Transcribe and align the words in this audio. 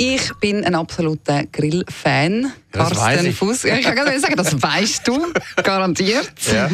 Ich 0.00 0.32
bin 0.40 0.64
ein 0.64 0.76
absoluter 0.76 1.44
Grill-Fan. 1.50 2.52
Carsten 2.70 3.26
ich. 3.26 3.34
Fuß. 3.34 3.64
Ich 3.64 3.82
kann 3.82 4.20
sagen, 4.20 4.36
das 4.36 4.62
weißt 4.62 5.08
du, 5.08 5.26
garantiert. 5.64 6.30
Ja. 6.52 6.70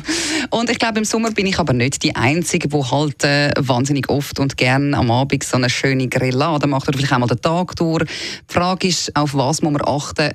Und 0.50 0.68
ich 0.68 0.80
glaube, 0.80 0.98
im 0.98 1.04
Sommer 1.04 1.30
bin 1.30 1.46
ich 1.46 1.56
aber 1.60 1.72
nicht 1.72 2.02
die 2.02 2.16
Einzige, 2.16 2.66
die 2.66 2.76
halt 2.76 3.22
äh, 3.22 3.52
wahnsinnig 3.58 4.08
oft 4.08 4.40
und 4.40 4.56
gern 4.56 4.94
am 4.94 5.12
Abend 5.12 5.44
so 5.44 5.56
eine 5.56 5.70
schöne 5.70 6.08
Grillade 6.08 6.66
macht 6.66 6.88
oder 6.88 6.98
vielleicht 6.98 7.12
auch 7.12 7.18
mal 7.18 7.28
den 7.28 7.40
Tag 7.40 7.76
durch. 7.76 8.06
Die 8.06 8.52
Frage 8.52 8.88
ist, 8.88 9.14
auf 9.14 9.34
was 9.34 9.62
muss 9.62 9.72
man 9.72 9.82
achten? 9.86 10.32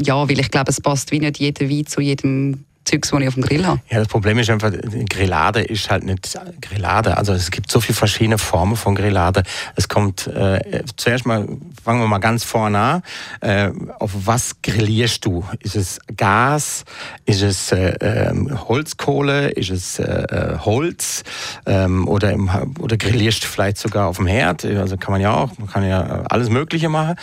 Ja, 0.00 0.28
weil 0.28 0.40
ich 0.40 0.50
glaube, 0.50 0.70
es 0.70 0.80
passt 0.80 1.12
wie 1.12 1.20
nicht 1.20 1.38
jeder 1.38 1.70
Wein 1.70 1.86
zu 1.86 2.00
jedem 2.00 2.64
Zeugs, 2.86 3.10
das 3.10 3.20
ich 3.20 3.28
auf 3.28 3.34
dem 3.34 3.42
Grill 3.42 3.66
habe. 3.66 3.80
Ja, 3.90 3.98
das 3.98 4.08
Problem 4.08 4.38
ist 4.38 4.48
einfach, 4.48 4.72
Grillade 5.10 5.60
ist 5.60 5.90
halt 5.90 6.04
nicht 6.04 6.38
Grillade. 6.60 7.16
Also 7.16 7.32
es 7.32 7.50
gibt 7.50 7.70
so 7.70 7.80
viele 7.80 7.96
verschiedene 7.96 8.38
Formen 8.38 8.76
von 8.76 8.94
Grillade. 8.94 9.42
Es 9.74 9.88
kommt 9.88 10.28
äh, 10.28 10.84
zuerst 10.96 11.26
mal, 11.26 11.48
fangen 11.82 12.00
wir 12.00 12.06
mal 12.06 12.18
ganz 12.18 12.44
vorne 12.44 12.78
an. 12.78 13.02
Äh, 13.40 13.70
auf 13.98 14.12
was 14.14 14.62
grillierst 14.62 15.24
du? 15.24 15.44
Ist 15.60 15.74
es 15.74 15.98
Gas? 16.16 16.84
Ist 17.24 17.42
es 17.42 17.72
äh, 17.72 17.96
ähm, 18.00 18.68
Holzkohle? 18.68 19.50
Ist 19.50 19.70
es 19.70 19.98
äh, 19.98 20.04
äh, 20.04 20.58
Holz? 20.58 21.24
Ähm, 21.66 22.06
oder, 22.06 22.32
im, 22.32 22.48
oder 22.78 22.96
grillierst 22.96 23.44
vielleicht 23.44 23.78
sogar 23.78 24.06
auf 24.08 24.16
dem 24.16 24.26
Herd? 24.26 24.64
Also 24.64 24.96
kann 24.96 25.12
man 25.12 25.20
ja 25.20 25.34
auch, 25.34 25.50
man 25.58 25.68
kann 25.68 25.86
ja 25.86 26.22
alles 26.28 26.48
Mögliche 26.48 26.88
machen. 26.88 27.16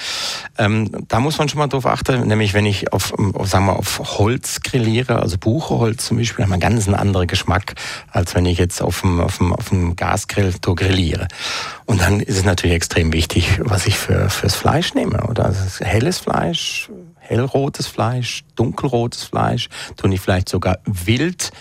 Ähm, 0.57 1.05
da 1.07 1.19
muss 1.19 1.37
man 1.37 1.47
schon 1.49 1.59
mal 1.59 1.67
drauf 1.67 1.85
achten, 1.85 2.27
nämlich 2.27 2.53
wenn 2.53 2.65
ich 2.65 2.91
auf, 2.91 3.13
auf, 3.13 3.47
sagen 3.47 3.65
wir, 3.65 3.77
auf 3.77 3.99
Holz 4.17 4.61
grilliere, 4.61 5.21
also 5.21 5.37
Buchenholz 5.37 6.05
zum 6.05 6.17
Beispiel, 6.17 6.43
hat 6.43 6.49
man 6.49 6.59
ganz 6.59 6.87
einen 6.87 6.95
anderen 6.95 7.27
Geschmack, 7.27 7.75
als 8.11 8.35
wenn 8.35 8.45
ich 8.45 8.57
jetzt 8.57 8.81
auf 8.81 9.01
dem, 9.01 9.21
auf 9.21 9.37
dem, 9.37 9.53
auf 9.53 9.69
dem 9.69 9.95
Gasgrill 9.95 10.53
grilliere. 10.61 11.27
Und 11.85 12.01
dann 12.01 12.19
ist 12.19 12.37
es 12.37 12.43
natürlich 12.43 12.75
extrem 12.75 13.13
wichtig, 13.13 13.59
was 13.63 13.85
ich 13.85 13.97
für, 13.97 14.29
fürs 14.29 14.55
Fleisch 14.55 14.93
nehme. 14.93 15.25
Oder 15.27 15.45
also 15.45 15.85
helles 15.85 16.19
Fleisch, 16.19 16.89
hellrotes 17.19 17.87
Fleisch, 17.87 18.43
dunkelrotes 18.55 19.23
Fleisch, 19.23 19.69
tue 19.97 20.13
ich 20.13 20.21
vielleicht 20.21 20.49
sogar 20.49 20.79
wild. 20.85 21.51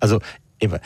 Also 0.00 0.20
eben, 0.60 0.78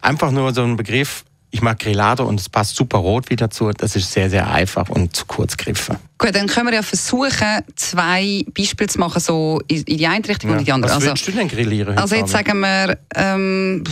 einfach 0.00 0.30
nur 0.30 0.52
so 0.54 0.62
ein 0.62 0.76
Begriff, 0.76 1.24
ich 1.50 1.62
mag 1.62 1.78
Grillade 1.78 2.24
und 2.24 2.38
es 2.38 2.48
passt 2.48 2.76
super 2.76 2.98
rot 2.98 3.30
wieder 3.30 3.48
dazu. 3.48 3.70
Das 3.70 3.96
ist 3.96 4.12
sehr, 4.12 4.28
sehr 4.28 4.50
einfach 4.50 4.88
und 4.90 5.16
zu 5.16 5.24
kurz 5.24 5.56
gegriffen. 5.56 5.96
Gut, 6.18 6.34
dann 6.34 6.46
können 6.46 6.66
wir 6.66 6.74
ja 6.74 6.82
versuchen, 6.82 7.62
zwei 7.74 8.44
Beispiele 8.54 8.88
zu 8.88 8.98
machen, 9.00 9.20
so 9.20 9.60
in 9.66 9.84
die 9.84 10.06
eine 10.06 10.28
Richtung 10.28 10.50
und 10.50 10.58
in 10.58 10.64
die 10.66 10.72
andere. 10.72 10.90
Was 10.90 10.96
Also- 10.96 11.08
würdest 11.08 11.28
du 11.28 11.32
denn 11.32 11.48
grillieren 11.48 11.96
Also 11.96 12.16
jetzt 12.16 12.34
Abend? 12.34 12.48
sagen 12.48 12.60
wir, 12.60 12.98
ähm, 13.14 13.84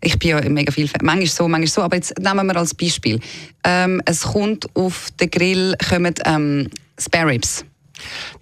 ich 0.00 0.18
bin 0.18 0.28
ja 0.30 0.48
mega 0.48 0.70
viel, 0.72 0.86
Fan. 0.86 1.00
manchmal 1.02 1.26
so, 1.26 1.48
manchmal 1.48 1.66
so, 1.66 1.82
aber 1.82 1.96
jetzt 1.96 2.16
nehmen 2.18 2.46
wir 2.46 2.56
als 2.56 2.72
Beispiel. 2.74 3.18
Ähm, 3.64 4.00
es 4.04 4.22
kommt 4.22 4.66
auf 4.76 5.08
den 5.18 5.30
Grill 5.30 5.74
kommen 5.88 6.14
ähm, 6.24 6.68
Spare 6.98 7.26
Ribs. 7.32 7.64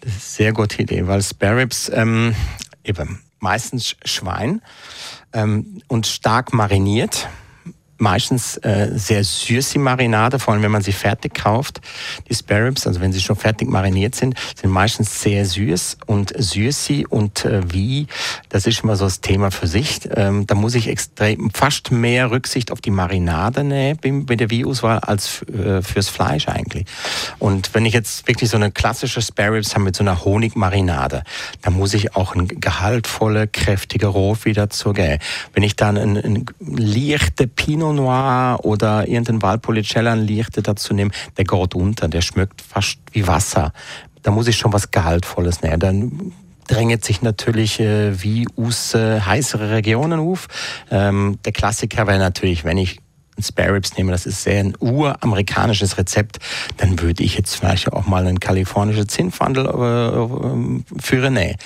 Das 0.01 0.11
ist 0.11 0.15
eine 0.15 0.21
sehr 0.21 0.53
gute 0.53 0.83
Idee, 0.83 1.06
weil 1.06 1.23
Spare 1.23 1.56
Ribs 1.56 1.91
ähm, 1.95 2.34
eben 2.84 3.21
meistens 3.41 3.97
Schwein 4.05 4.62
ähm, 5.33 5.83
und 5.89 6.06
stark 6.06 6.53
mariniert. 6.53 7.28
Meistens 8.00 8.56
äh, 8.58 8.92
sehr 8.94 9.25
süße 9.25 9.81
Marinade, 9.81 10.39
vor 10.39 10.55
allem 10.55 10.62
wenn 10.62 10.70
man 10.70 10.83
sie 10.83 10.92
fertig 10.92 11.34
kauft. 11.34 11.81
Die 12.31 12.34
Spare 12.34 12.66
Ribs, 12.66 12.86
also 12.86 13.00
wenn 13.00 13.12
sie 13.12 13.20
schon 13.20 13.34
fertig 13.34 13.69
mariniert 13.69 14.14
sind, 14.14 14.39
sind 14.55 14.70
meistens 14.70 15.20
sehr 15.20 15.44
süß 15.44 15.98
und 16.06 16.33
süßi 16.36 17.06
und 17.09 17.44
äh, 17.44 17.61
wie, 17.72 18.06
das 18.48 18.66
ist 18.66 18.82
immer 18.82 18.96
so 18.96 19.04
das 19.04 19.20
Thema 19.20 19.50
für 19.50 19.66
sich. 19.66 20.00
Ähm, 20.14 20.46
da 20.46 20.54
muss 20.54 20.74
ich 20.74 20.88
extrem, 20.88 21.50
fast 21.50 21.91
mehr 21.91 22.30
Rücksicht 22.30 22.72
auf 22.72 22.81
die 22.81 22.91
Marinade 22.91 23.64
nehmen 23.64 24.26
bei- 24.26 24.36
der 24.36 24.50
Wie-Auswahl 24.50 24.98
als 25.00 25.42
äh, 25.42 25.82
fürs 25.82 26.09
Fleisch 26.09 26.48
eigentlich. 26.48 26.87
Und 27.38 27.75
wenn 27.75 27.84
ich 27.84 27.92
jetzt 27.94 28.26
wirklich 28.28 28.50
so 28.50 28.56
eine 28.56 28.70
klassische 28.70 29.20
Spare 29.20 29.54
Ribs 29.54 29.75
habe 29.75 29.84
mit 29.84 29.97
so 29.97 30.03
einer 30.04 30.25
Honigmarinade, 30.25 31.25
dann 31.62 31.75
muss 31.75 31.94
ich 31.94 32.16
auch 32.16 32.34
ein 32.34 32.48
gehaltvolle, 32.48 33.48
kräftige 33.48 34.06
Rot 34.06 34.44
wieder 34.44 34.70
zugeben. 34.70 35.19
Wenn 35.53 35.62
ich 35.62 35.76
dann 35.76 35.97
ein, 35.97 36.16
ein 36.16 36.47
leichte 36.60 37.47
Pinot 37.47 37.94
Noir 37.97 38.60
oder 38.62 39.08
irgendein 39.08 39.42
Valpolicella 39.42 40.12
ein 40.12 40.26
leichte 40.26 40.62
dazu 40.62 40.94
nehme, 40.94 41.10
der 41.37 41.44
geht 41.44 41.75
unter, 41.75 42.08
der 42.08 42.20
schmeckt 42.22 42.62
fast 42.62 42.98
wie 43.12 43.26
Wasser. 43.26 43.72
Da 44.22 44.31
muss 44.31 44.48
ich 44.48 44.56
schon 44.56 44.72
was 44.72 44.91
Gehaltvolles 44.91 45.62
nehmen. 45.62 45.81
Dann 45.81 46.32
drängt 46.69 47.05
sich 47.05 47.23
natürlich 47.23 47.81
äh, 47.81 48.23
wie 48.23 48.47
aus 48.56 48.95
äh, 48.95 49.21
heißere 49.21 49.73
Regionen 49.73 50.21
auf. 50.21 50.47
Ähm, 50.91 51.39
der 51.45 51.53
Klassiker 51.53 52.06
wäre 52.06 52.19
natürlich, 52.19 52.65
wenn 52.65 52.79
ich 52.79 53.01
Spare 53.43 53.75
Ribs 53.75 53.97
nehme, 53.97 54.12
das 54.12 54.26
ist 54.26 54.43
sehr 54.43 54.60
ein 54.60 54.75
uramerikanisches 54.78 55.99
Rezept, 55.99 56.38
dann 56.76 57.00
würde 57.00 57.22
ich 57.22 57.37
jetzt 57.37 57.56
vielleicht 57.56 57.93
auch 57.93 58.06
mal 58.06 58.26
einen 58.26 58.41
kalifornischen 58.41 59.09
Zinnfandel 59.09 59.66
äh, 59.66 61.00
führen. 61.00 61.34
Nee. 61.34 61.56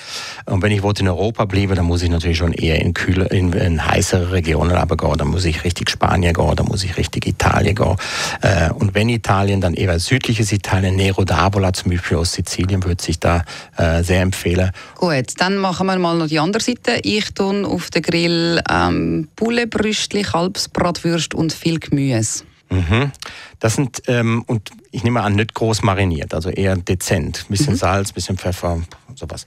Und 0.45 0.61
wenn 0.61 0.71
ich 0.71 0.83
wollte 0.83 1.01
in 1.01 1.07
Europa 1.07 1.45
bliebe, 1.45 1.75
dann 1.75 1.85
muss 1.85 2.01
ich 2.01 2.09
natürlich 2.09 2.37
schon 2.37 2.53
eher 2.53 2.81
in 2.81 2.93
kühle, 2.93 3.25
in, 3.27 3.53
in 3.53 3.85
heißere 3.85 4.31
Regionen 4.31 4.75
aber 4.75 4.97
gehen. 4.97 5.17
Da 5.17 5.25
muss 5.25 5.45
ich 5.45 5.63
richtig 5.63 5.89
Spanien 5.89 6.33
gehen, 6.33 6.55
da 6.55 6.63
muss 6.63 6.83
ich 6.83 6.97
richtig 6.97 7.27
Italien 7.27 7.75
gehen. 7.75 7.95
Äh, 8.41 8.71
und 8.71 8.95
wenn 8.95 9.09
Italien, 9.09 9.61
dann 9.61 9.73
eher 9.73 9.99
südliches 9.99 10.51
Italien, 10.51 10.95
Nero 10.95 11.21
d'Avola 11.21 11.73
zum 11.73 11.91
Beispiel 11.91 12.17
aus 12.17 12.33
Sizilien, 12.33 12.83
würde 12.83 13.01
sich 13.03 13.19
da 13.19 13.43
äh, 13.77 14.03
sehr 14.03 14.21
empfehlen. 14.21 14.71
Gut, 14.95 15.33
dann 15.37 15.57
machen 15.57 15.87
wir 15.87 15.97
mal 15.97 16.17
noch 16.17 16.27
die 16.27 16.39
andere 16.39 16.61
Seite. 16.61 16.99
Ich 17.03 17.33
tue 17.33 17.67
auf 17.67 17.89
den 17.89 18.01
Grill 18.01 18.61
ähm, 18.69 19.27
Bullebrüstli, 19.35 20.23
Kalbsbratwürst 20.23 21.33
und 21.33 21.53
viel 21.63 21.79
Gemüse. 21.79 22.43
Mhm. 22.69 23.11
Das 23.59 23.75
sind, 23.75 24.03
ähm, 24.07 24.43
und 24.47 24.71
ich 24.91 25.03
nehme 25.03 25.21
an, 25.21 25.35
nicht 25.35 25.53
groß 25.53 25.83
mariniert, 25.83 26.33
also 26.33 26.49
eher 26.49 26.75
dezent. 26.75 27.45
Bisschen 27.47 27.75
Salz, 27.75 28.11
bisschen 28.11 28.37
Pfeffer, 28.37 28.81
sowas. 29.15 29.45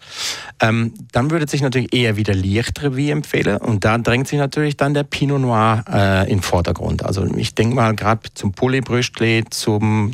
Ähm, 0.61 0.95
dann 1.13 1.31
würde 1.31 1.49
sich 1.49 1.63
natürlich 1.63 1.95
eher 1.95 2.17
wieder 2.17 2.35
leichtere 2.35 2.97
wie 2.97 3.11
empfehlen. 3.11 3.59
Und 3.59 3.85
da 3.85 3.99
drängt 3.99 4.29
sich 4.29 4.39
natürlich 4.39 4.77
dann 4.77 4.95
der 4.95 5.05
Pinot 5.05 5.41
Noir 5.41 5.85
äh, 5.93 6.31
in 6.31 6.43
Vordergrund. 6.43 7.05
Also 7.05 7.25
ich 7.37 7.55
denke 7.55 7.75
mal 7.75 7.95
gerade 7.95 8.23
zum 8.35 8.53
Pouletbrüstli, 8.53 9.45
zum, 9.51 10.13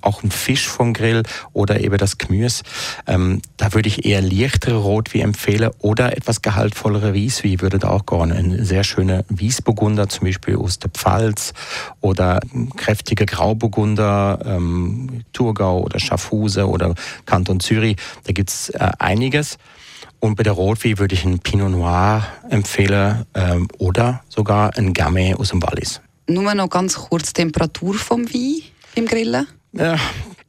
auch 0.00 0.22
ein 0.22 0.30
Fisch 0.30 0.68
vom 0.68 0.92
Grill 0.92 1.22
oder 1.52 1.80
eben 1.80 1.98
das 1.98 2.18
Gemüse. 2.18 2.62
Ähm, 3.06 3.40
da 3.56 3.72
würde 3.74 3.88
ich 3.88 4.04
eher 4.04 4.22
leichtere 4.22 4.76
Rot 4.76 5.14
wie 5.14 5.20
empfehlen 5.20 5.70
oder 5.78 6.16
etwas 6.16 6.42
gehaltvollere 6.42 7.14
Wieswie 7.14 7.60
würde 7.60 7.78
da 7.78 7.90
auch 7.90 8.06
gehen. 8.06 8.32
Ein 8.32 8.64
sehr 8.64 8.84
schöner 8.84 9.24
Wiesburgunder 9.28 10.08
zum 10.08 10.26
Beispiel 10.26 10.56
aus 10.56 10.78
der 10.78 10.90
Pfalz 10.90 11.52
oder 12.00 12.40
kräftige 12.76 13.26
Grauburgunder, 13.26 14.38
ähm, 14.44 15.24
Thurgau 15.32 15.80
oder 15.80 15.98
Schaffhuse 15.98 16.68
oder 16.68 16.94
Kanton 17.26 17.60
Zürich. 17.60 17.96
Da 18.24 18.32
gibt's 18.32 18.70
äh, 18.70 18.90
einiges. 19.00 19.58
Und 20.20 20.36
bei 20.36 20.42
der 20.42 20.54
Rotwein 20.54 20.98
würde 20.98 21.14
ich 21.14 21.24
einen 21.24 21.38
Pinot 21.38 21.70
Noir 21.70 22.26
empfehlen 22.48 23.26
ähm, 23.34 23.68
oder 23.78 24.22
sogar 24.28 24.76
einen 24.76 24.94
Gamay 24.94 25.34
aus 25.34 25.50
dem 25.50 25.62
Wallis. 25.62 26.00
Nur 26.26 26.54
noch 26.54 26.70
ganz 26.70 26.94
kurz 26.94 27.32
die 27.32 27.42
Temperatur 27.42 27.94
vom 27.94 28.24
Wein 28.26 28.62
beim 28.94 29.06
Grillen. 29.06 29.46
Ja, 29.72 29.98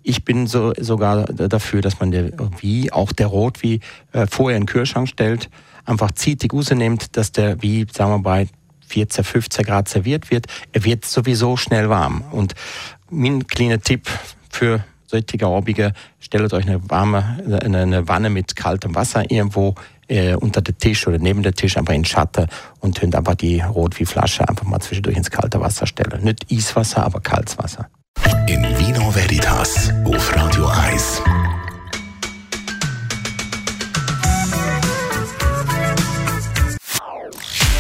ich 0.04 0.24
bin 0.24 0.48
so, 0.48 0.74
sogar 0.78 1.26
dafür, 1.26 1.82
dass 1.82 2.00
man 2.00 2.12
der 2.12 2.32
wie 2.60 2.92
auch 2.92 3.12
der 3.12 3.28
Rotwein 3.28 3.80
äh, 4.14 4.28
vorher 4.28 4.56
in 4.58 4.64
den 4.64 4.68
Kühlschrank 4.68 5.10
stellt, 5.10 5.50
einfach 5.84 6.12
zeitig 6.12 6.54
rausnimmt, 6.54 7.18
dass 7.18 7.32
der 7.32 7.62
wie, 7.62 7.86
sagen 7.92 8.12
wir 8.12 8.20
bei 8.20 8.48
14, 8.88 9.24
15 9.24 9.66
Grad 9.66 9.90
serviert 9.90 10.32
wird. 10.32 10.46
Er 10.72 10.84
wird 10.84 11.06
sowieso 11.06 11.58
schnell 11.58 11.90
warm. 11.90 12.24
Und 12.32 12.54
mein 13.10 13.48
kleiner 13.48 13.82
Tipp 13.82 14.08
für 14.50 14.84
solche 15.22 15.46
Abende, 15.46 15.94
stellt 16.20 16.54
euch 16.54 16.68
eine 16.68 16.90
warme, 16.90 17.40
eine, 17.62 17.80
eine 17.80 18.08
Wanne 18.08 18.30
mit 18.30 18.56
kaltem 18.56 18.96
Wasser 18.96 19.30
irgendwo 19.30 19.76
äh, 20.08 20.36
unter 20.36 20.62
den 20.62 20.78
Tisch 20.78 21.08
oder 21.08 21.18
neben 21.18 21.44
den 21.44 21.54
Tisch 21.54 21.78
einfach 21.78 21.94
in 21.94 22.02
den 22.02 22.06
Schatten 22.06 22.48
und 22.80 23.00
könnt 23.00 23.16
einfach 23.16 23.36
die 23.36 23.62
Rotweinflasche 23.62 24.48
einfach 24.48 24.66
mal 24.66 24.80
zwischendurch 24.80 25.18
ins 25.18 25.32
kalte 25.32 25.60
Wasser 25.60 25.88
stellen. 25.88 26.24
Nicht 26.24 26.46
Eiswasser, 26.52 27.04
aber 27.04 27.20
kaltes 27.22 27.58
Wasser. 27.58 27.88
In 28.48 28.64
Vino 28.78 29.14
Veritas 29.14 29.92
auf 30.06 30.36
Radio 30.36 30.68
1. 30.68 31.22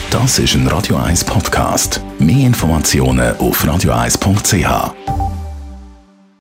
Das 0.09 0.39
ist 0.39 0.55
ein 0.55 0.65
Radio 0.67 0.95
1 0.95 1.25
Podcast. 1.25 2.01
Mehr 2.19 2.47
Informationen 2.47 3.35
auf 3.37 3.63
radio1.ch. 3.63 5.14